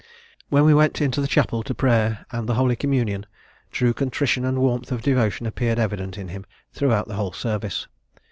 [0.49, 3.27] "When we went into the chapel to prayer and the holy communion,
[3.71, 6.43] true contrition and warmth of devotion appeared evident in him
[6.73, 7.87] throughout the whole service.